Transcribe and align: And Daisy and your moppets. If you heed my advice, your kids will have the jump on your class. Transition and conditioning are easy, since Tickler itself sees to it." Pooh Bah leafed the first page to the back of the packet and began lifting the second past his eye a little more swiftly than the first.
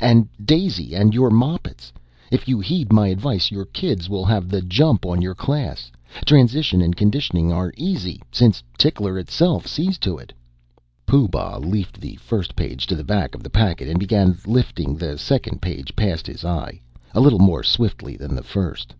And 0.00 0.26
Daisy 0.42 0.94
and 0.94 1.12
your 1.12 1.28
moppets. 1.28 1.92
If 2.30 2.48
you 2.48 2.60
heed 2.60 2.94
my 2.94 3.08
advice, 3.08 3.50
your 3.50 3.66
kids 3.66 4.08
will 4.08 4.24
have 4.24 4.48
the 4.48 4.62
jump 4.62 5.04
on 5.04 5.20
your 5.20 5.34
class. 5.34 5.92
Transition 6.24 6.80
and 6.80 6.96
conditioning 6.96 7.52
are 7.52 7.74
easy, 7.76 8.22
since 8.32 8.62
Tickler 8.78 9.18
itself 9.18 9.66
sees 9.66 9.98
to 9.98 10.16
it." 10.16 10.32
Pooh 11.04 11.28
Bah 11.28 11.58
leafed 11.58 12.00
the 12.00 12.14
first 12.16 12.56
page 12.56 12.86
to 12.86 12.96
the 12.96 13.04
back 13.04 13.34
of 13.34 13.42
the 13.42 13.50
packet 13.50 13.86
and 13.86 13.98
began 14.00 14.38
lifting 14.46 14.96
the 14.96 15.18
second 15.18 15.60
past 15.60 16.26
his 16.26 16.42
eye 16.42 16.80
a 17.14 17.20
little 17.20 17.38
more 17.38 17.62
swiftly 17.62 18.16
than 18.16 18.34
the 18.34 18.42
first. 18.42 18.94